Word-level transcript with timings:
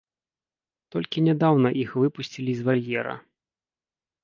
Толькі 0.95 1.23
нядаўна 1.27 1.69
іх 1.83 1.93
выпусцілі 2.05 2.51
з 2.63 2.69
вальера. 2.71 3.15